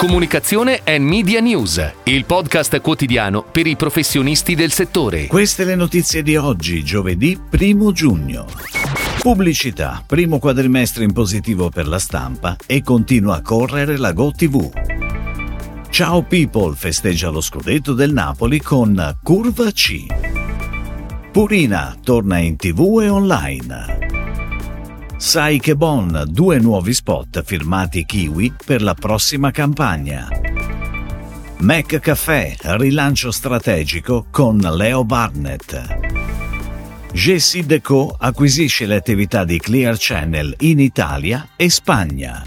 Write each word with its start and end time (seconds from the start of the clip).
Comunicazione 0.00 0.80
e 0.82 0.98
Media 0.98 1.40
News, 1.40 1.92
il 2.04 2.24
podcast 2.24 2.80
quotidiano 2.80 3.42
per 3.44 3.66
i 3.66 3.76
professionisti 3.76 4.54
del 4.54 4.72
settore. 4.72 5.26
Queste 5.26 5.64
le 5.64 5.74
notizie 5.74 6.22
di 6.22 6.36
oggi, 6.36 6.82
giovedì 6.82 7.38
1 7.50 7.92
giugno. 7.92 8.46
Pubblicità, 9.20 10.02
primo 10.06 10.38
quadrimestre 10.38 11.04
in 11.04 11.12
positivo 11.12 11.68
per 11.68 11.86
la 11.86 11.98
stampa 11.98 12.56
e 12.64 12.82
continua 12.82 13.36
a 13.36 13.42
correre 13.42 13.98
la 13.98 14.12
GoTV. 14.12 14.70
Ciao 15.90 16.22
People 16.22 16.74
festeggia 16.74 17.28
lo 17.28 17.42
scudetto 17.42 17.92
del 17.92 18.14
Napoli 18.14 18.58
con 18.58 19.18
Curva 19.22 19.70
C. 19.70 20.06
Purina 21.30 21.94
torna 22.02 22.38
in 22.38 22.56
tv 22.56 23.00
e 23.02 23.08
online. 23.10 24.09
Sai 25.20 25.60
che 25.60 25.76
Bon, 25.76 26.24
due 26.28 26.58
nuovi 26.58 26.94
spot 26.94 27.42
firmati 27.44 28.06
Kiwi 28.06 28.54
per 28.64 28.80
la 28.80 28.94
prossima 28.94 29.50
campagna. 29.50 30.26
Mac 31.58 31.98
Café, 31.98 32.56
rilancio 32.58 33.30
strategico 33.30 34.24
con 34.30 34.56
Leo 34.56 35.04
Barnett. 35.04 35.98
GC 37.12 37.64
Deco 37.64 38.16
acquisisce 38.18 38.86
le 38.86 38.96
attività 38.96 39.44
di 39.44 39.58
Clear 39.58 39.96
Channel 39.98 40.54
in 40.60 40.80
Italia 40.80 41.50
e 41.54 41.68
Spagna. 41.68 42.42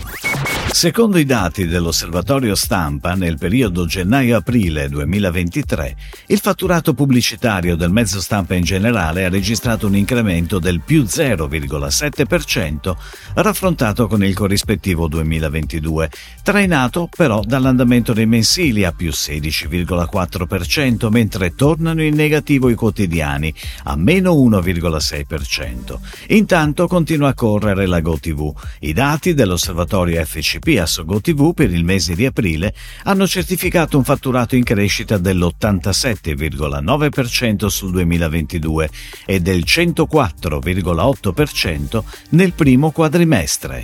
Secondo 0.73 1.19
i 1.19 1.23
dati 1.23 1.67
dell'Osservatorio 1.67 2.55
Stampa, 2.55 3.13
nel 3.13 3.37
periodo 3.37 3.85
gennaio-aprile 3.85 4.89
2023, 4.89 5.95
il 6.27 6.39
fatturato 6.39 6.95
pubblicitario 6.95 7.75
del 7.75 7.91
mezzo 7.91 8.19
stampa 8.19 8.55
in 8.55 8.63
generale 8.63 9.23
ha 9.23 9.29
registrato 9.29 9.85
un 9.85 9.95
incremento 9.95 10.57
del 10.57 10.81
più 10.81 11.03
0,7% 11.03 12.95
raffrontato 13.35 14.07
con 14.07 14.25
il 14.25 14.33
corrispettivo 14.33 15.07
2022, 15.07 16.09
trainato 16.41 17.07
però 17.15 17.41
dall'andamento 17.45 18.11
dei 18.11 18.25
mensili 18.25 18.83
a 18.83 18.91
più 18.91 19.11
16,4%, 19.11 21.09
mentre 21.09 21.53
tornano 21.53 22.01
in 22.01 22.15
negativo 22.15 22.67
i 22.69 22.75
quotidiani 22.75 23.53
a 23.83 23.95
meno 23.95 24.33
1,6%. 24.33 25.99
Intanto 26.29 26.87
continua 26.87 27.29
a 27.29 27.35
correre 27.35 27.85
la 27.85 27.99
GoTV. 27.99 28.51
I 28.79 28.91
dati 28.91 29.35
dell'Osservatorio 29.35 30.25
FCP 30.25 30.62
PSO 30.63 31.03
GoTV 31.03 31.53
per 31.53 31.69
il 31.71 31.83
mese 31.83 32.15
di 32.15 32.25
aprile 32.25 32.73
hanno 33.03 33.27
certificato 33.27 33.97
un 33.97 34.05
fatturato 34.05 34.55
in 34.55 34.63
crescita 34.63 35.17
dell'87,9% 35.17 37.65
sul 37.65 37.91
2022 37.91 38.89
e 39.25 39.41
del 39.41 39.65
104,8% 39.67 42.01
nel 42.29 42.53
primo 42.53 42.91
quadrimestre. 42.91 43.83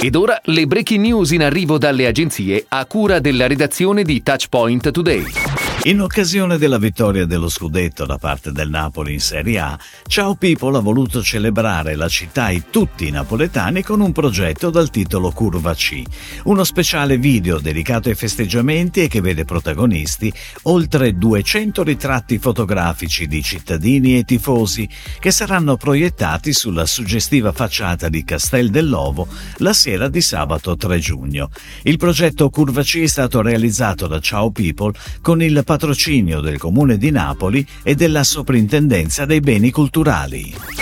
Ed 0.00 0.14
ora 0.14 0.40
le 0.44 0.66
breaking 0.66 1.04
news 1.04 1.32
in 1.32 1.42
arrivo 1.42 1.78
dalle 1.78 2.06
agenzie 2.06 2.64
a 2.68 2.86
cura 2.86 3.18
della 3.18 3.48
redazione 3.48 4.04
di 4.04 4.22
Touchpoint 4.22 4.92
Today. 4.92 5.55
In 5.86 6.00
occasione 6.00 6.58
della 6.58 6.78
vittoria 6.78 7.26
dello 7.26 7.48
scudetto 7.48 8.06
da 8.06 8.18
parte 8.18 8.50
del 8.50 8.68
Napoli 8.68 9.12
in 9.12 9.20
Serie 9.20 9.60
A, 9.60 9.78
Ciao 10.08 10.34
People 10.34 10.76
ha 10.76 10.80
voluto 10.80 11.22
celebrare 11.22 11.94
la 11.94 12.08
città 12.08 12.48
e 12.48 12.64
tutti 12.70 13.06
i 13.06 13.12
napoletani 13.12 13.84
con 13.84 14.00
un 14.00 14.10
progetto 14.10 14.70
dal 14.70 14.90
titolo 14.90 15.30
Curva 15.30 15.74
C, 15.74 16.02
uno 16.42 16.64
speciale 16.64 17.18
video 17.18 17.60
dedicato 17.60 18.08
ai 18.08 18.16
festeggiamenti 18.16 19.02
e 19.02 19.06
che 19.06 19.20
vede 19.20 19.44
protagonisti 19.44 20.32
oltre 20.62 21.16
200 21.16 21.84
ritratti 21.84 22.38
fotografici 22.38 23.28
di 23.28 23.40
cittadini 23.40 24.18
e 24.18 24.24
tifosi 24.24 24.88
che 25.20 25.30
saranno 25.30 25.76
proiettati 25.76 26.52
sulla 26.52 26.84
suggestiva 26.84 27.52
facciata 27.52 28.08
di 28.08 28.24
Castel 28.24 28.70
dell'Ovo 28.70 29.28
la 29.58 29.72
sera 29.72 30.08
di 30.08 30.20
sabato 30.20 30.76
3 30.76 30.98
giugno. 30.98 31.48
Il 31.82 31.96
progetto 31.96 32.50
Curva 32.50 32.82
C 32.82 33.02
è 33.02 33.06
stato 33.06 33.40
realizzato 33.40 34.08
da 34.08 34.18
Ciao 34.18 34.50
People 34.50 34.92
con 35.20 35.40
il 35.40 35.62
patrocinio 35.76 36.40
del 36.40 36.56
Comune 36.56 36.96
di 36.96 37.10
Napoli 37.10 37.66
e 37.82 37.94
della 37.94 38.24
Soprintendenza 38.24 39.26
dei 39.26 39.40
Beni 39.40 39.70
Culturali. 39.70 40.75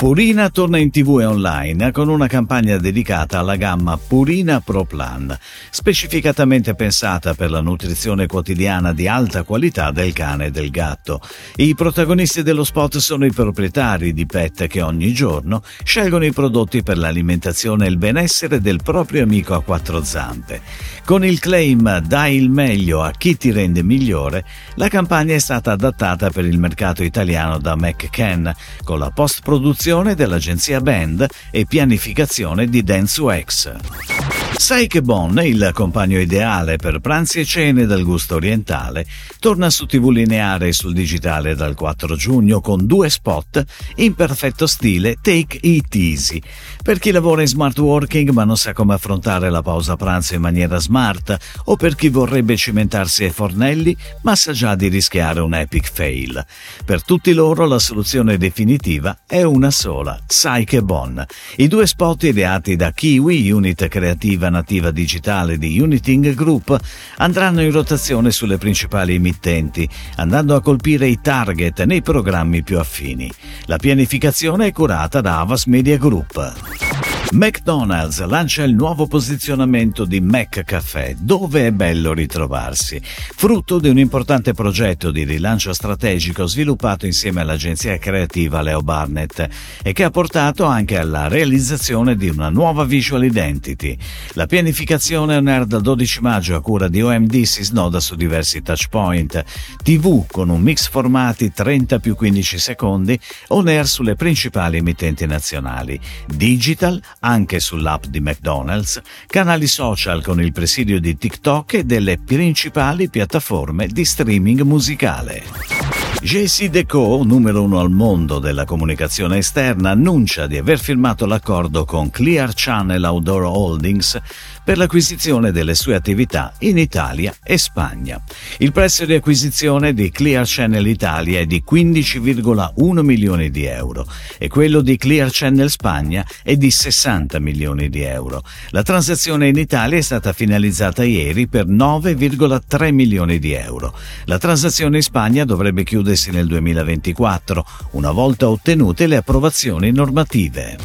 Purina 0.00 0.48
torna 0.48 0.78
in 0.78 0.90
tv 0.90 1.18
e 1.20 1.26
online 1.26 1.92
con 1.92 2.08
una 2.08 2.26
campagna 2.26 2.78
dedicata 2.78 3.38
alla 3.38 3.56
gamma 3.56 3.98
Purina 3.98 4.62
Pro 4.62 4.86
Plan, 4.86 5.36
specificatamente 5.68 6.74
pensata 6.74 7.34
per 7.34 7.50
la 7.50 7.60
nutrizione 7.60 8.26
quotidiana 8.26 8.94
di 8.94 9.06
alta 9.06 9.42
qualità 9.42 9.90
del 9.90 10.14
cane 10.14 10.46
e 10.46 10.50
del 10.50 10.70
gatto. 10.70 11.20
I 11.56 11.74
protagonisti 11.74 12.42
dello 12.42 12.64
spot 12.64 12.96
sono 12.96 13.26
i 13.26 13.30
proprietari 13.30 14.14
di 14.14 14.24
pet 14.24 14.68
che 14.68 14.80
ogni 14.80 15.12
giorno 15.12 15.62
scelgono 15.84 16.24
i 16.24 16.32
prodotti 16.32 16.82
per 16.82 16.96
l'alimentazione 16.96 17.84
e 17.84 17.90
il 17.90 17.98
benessere 17.98 18.62
del 18.62 18.80
proprio 18.82 19.22
amico 19.22 19.52
a 19.52 19.62
quattro 19.62 20.02
zampe. 20.02 20.62
Con 21.04 21.26
il 21.26 21.38
claim 21.40 21.98
Dai 21.98 22.36
il 22.36 22.48
meglio 22.48 23.02
a 23.02 23.10
chi 23.10 23.36
ti 23.36 23.50
rende 23.50 23.82
migliore, 23.82 24.46
la 24.76 24.88
campagna 24.88 25.34
è 25.34 25.38
stata 25.38 25.72
adattata 25.72 26.30
per 26.30 26.46
il 26.46 26.58
mercato 26.58 27.02
italiano 27.02 27.58
da 27.58 27.76
McCann, 27.76 28.48
con 28.82 28.98
la 28.98 29.10
post-produzione 29.10 29.88
dell'agenzia 30.14 30.80
Band 30.80 31.26
e 31.50 31.66
pianificazione 31.66 32.66
di 32.66 32.84
DanceUX. 32.84 34.39
Sai 34.56 34.86
che 34.88 35.00
Bon, 35.00 35.40
il 35.42 35.70
compagno 35.72 36.18
ideale 36.18 36.76
per 36.76 37.00
pranzi 37.00 37.40
e 37.40 37.44
cene 37.44 37.86
dal 37.86 38.02
gusto 38.02 38.36
orientale, 38.36 39.06
torna 39.38 39.70
su 39.70 39.86
TV 39.86 40.10
lineare 40.10 40.68
e 40.68 40.72
sul 40.72 40.92
digitale 40.92 41.54
dal 41.54 41.74
4 41.74 42.14
giugno 42.14 42.60
con 42.60 42.86
due 42.86 43.08
spot 43.08 43.64
in 43.96 44.14
perfetto 44.14 44.66
stile 44.66 45.16
Take 45.20 45.58
It 45.62 45.94
Easy. 45.94 46.40
Per 46.82 46.98
chi 46.98 47.10
lavora 47.10 47.40
in 47.40 47.48
smart 47.48 47.78
working 47.78 48.30
ma 48.30 48.44
non 48.44 48.56
sa 48.56 48.72
come 48.72 48.94
affrontare 48.94 49.50
la 49.50 49.62
pausa 49.62 49.96
pranzo 49.96 50.34
in 50.34 50.40
maniera 50.40 50.78
smart 50.78 51.36
o 51.64 51.76
per 51.76 51.94
chi 51.94 52.08
vorrebbe 52.08 52.56
cimentarsi 52.56 53.24
ai 53.24 53.30
fornelli 53.30 53.96
ma 54.22 54.36
sa 54.36 54.52
già 54.52 54.74
di 54.74 54.88
rischiare 54.88 55.40
un 55.40 55.54
epic 55.54 55.90
fail. 55.90 56.44
Per 56.84 57.02
tutti 57.02 57.32
loro 57.32 57.66
la 57.66 57.78
soluzione 57.78 58.36
definitiva 58.36 59.20
è 59.26 59.42
una 59.42 59.70
sola, 59.70 60.20
Sai 60.26 60.64
che 60.64 60.82
Bon. 60.82 61.24
I 61.56 61.66
due 61.66 61.86
spot 61.86 62.24
ideati 62.24 62.76
da 62.76 62.92
Kiwi, 62.92 63.50
unit 63.50 63.88
creativa 63.88 64.39
nativa 64.48 64.90
digitale 64.90 65.58
di 65.58 65.78
Uniting 65.78 66.34
Group, 66.34 66.78
andranno 67.18 67.62
in 67.62 67.70
rotazione 67.70 68.30
sulle 68.30 68.56
principali 68.56 69.14
emittenti, 69.14 69.88
andando 70.16 70.54
a 70.54 70.62
colpire 70.62 71.06
i 71.08 71.20
target 71.20 71.82
nei 71.82 72.00
programmi 72.00 72.62
più 72.62 72.78
affini. 72.78 73.30
La 73.66 73.76
pianificazione 73.76 74.68
è 74.68 74.72
curata 74.72 75.20
da 75.20 75.40
Avas 75.40 75.66
Media 75.66 75.98
Group. 75.98 77.09
McDonald's 77.32 78.24
lancia 78.24 78.64
il 78.64 78.74
nuovo 78.74 79.06
posizionamento 79.06 80.04
di 80.04 80.20
McCaffè, 80.20 81.14
dove 81.16 81.68
è 81.68 81.70
bello 81.70 82.12
ritrovarsi, 82.12 83.00
frutto 83.04 83.78
di 83.78 83.88
un 83.88 83.98
importante 83.98 84.52
progetto 84.52 85.12
di 85.12 85.22
rilancio 85.22 85.72
strategico 85.72 86.46
sviluppato 86.46 87.06
insieme 87.06 87.40
all'agenzia 87.40 87.98
creativa 87.98 88.62
Leo 88.62 88.80
Barnett 88.80 89.48
e 89.80 89.92
che 89.92 90.02
ha 90.02 90.10
portato 90.10 90.64
anche 90.64 90.98
alla 90.98 91.28
realizzazione 91.28 92.16
di 92.16 92.28
una 92.28 92.48
nuova 92.48 92.82
visual 92.82 93.22
identity. 93.22 93.96
La 94.32 94.46
pianificazione 94.46 95.36
on 95.36 95.46
air 95.46 95.66
dal 95.66 95.82
12 95.82 96.20
maggio 96.22 96.56
a 96.56 96.60
cura 96.60 96.88
di 96.88 97.00
OMD 97.00 97.42
si 97.42 97.62
snoda 97.62 98.00
su 98.00 98.16
diversi 98.16 98.60
touchpoint, 98.60 99.44
TV 99.84 100.26
con 100.26 100.48
un 100.48 100.60
mix 100.60 100.88
formati 100.88 101.52
30 101.52 102.00
più 102.00 102.16
15 102.16 102.58
secondi, 102.58 103.18
on 103.48 103.68
air 103.68 103.86
sulle 103.86 104.16
principali 104.16 104.78
emittenti 104.78 105.26
nazionali, 105.26 106.00
digital, 106.26 107.00
anche 107.20 107.60
sull'app 107.60 108.04
di 108.06 108.20
McDonald's, 108.20 109.00
canali 109.26 109.66
social 109.66 110.22
con 110.22 110.40
il 110.40 110.52
presidio 110.52 111.00
di 111.00 111.16
TikTok 111.16 111.74
e 111.74 111.84
delle 111.84 112.18
principali 112.18 113.10
piattaforme 113.10 113.86
di 113.86 114.04
streaming 114.04 114.60
musicale. 114.62 115.99
JC 116.22 116.68
Deco, 116.68 117.22
numero 117.24 117.62
uno 117.62 117.80
al 117.80 117.90
mondo 117.90 118.38
della 118.38 118.66
comunicazione 118.66 119.38
esterna, 119.38 119.90
annuncia 119.90 120.46
di 120.46 120.58
aver 120.58 120.78
firmato 120.78 121.24
l'accordo 121.24 121.86
con 121.86 122.10
Clear 122.10 122.52
Channel 122.54 123.02
Outdoor 123.02 123.44
Holdings 123.44 124.20
per 124.62 124.76
l'acquisizione 124.76 125.50
delle 125.50 125.74
sue 125.74 125.94
attività 125.94 126.52
in 126.58 126.76
Italia 126.76 127.34
e 127.42 127.56
Spagna. 127.56 128.20
Il 128.58 128.70
prezzo 128.70 129.06
di 129.06 129.14
acquisizione 129.14 129.94
di 129.94 130.10
Clear 130.10 130.44
Channel 130.46 130.86
Italia 130.86 131.40
è 131.40 131.46
di 131.46 131.64
15,1 131.68 133.00
milioni 133.00 133.50
di 133.50 133.64
euro 133.64 134.06
e 134.36 134.48
quello 134.48 134.82
di 134.82 134.98
Clear 134.98 135.30
Channel 135.32 135.70
Spagna 135.70 136.24
è 136.42 136.54
di 136.54 136.70
60 136.70 137.38
milioni 137.38 137.88
di 137.88 138.02
euro. 138.02 138.42
La 138.68 138.82
transazione 138.82 139.48
in 139.48 139.56
Italia 139.56 139.96
è 139.96 140.02
stata 140.02 140.34
finalizzata 140.34 141.02
ieri 141.02 141.48
per 141.48 141.66
9,3 141.66 142.92
milioni 142.92 143.38
di 143.38 143.52
euro. 143.54 143.96
La 144.26 144.38
transazione 144.38 144.98
in 144.98 145.02
Spagna 145.02 145.44
dovrebbe 145.44 145.82
chiudere 145.82 145.99
concludersi 146.00 146.30
nel 146.30 146.46
2024, 146.46 147.64
una 147.92 148.10
volta 148.10 148.48
ottenute 148.48 149.06
le 149.06 149.16
approvazioni 149.16 149.92
normative. 149.92 150.78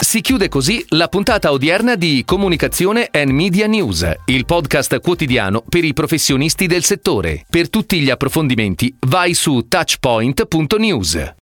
Si 0.00 0.20
chiude 0.20 0.48
così 0.48 0.84
la 0.90 1.08
puntata 1.08 1.52
odierna 1.52 1.94
di 1.94 2.22
Comunicazione 2.24 3.08
and 3.10 3.30
Media 3.30 3.66
News, 3.66 4.10
il 4.26 4.46
podcast 4.46 5.00
quotidiano 5.00 5.62
per 5.68 5.84
i 5.84 5.92
professionisti 5.92 6.66
del 6.66 6.84
settore. 6.84 7.44
Per 7.48 7.68
tutti 7.68 8.00
gli 8.00 8.08
approfondimenti 8.08 8.94
vai 9.00 9.34
su 9.34 9.66
touchpoint.news. 9.68 11.36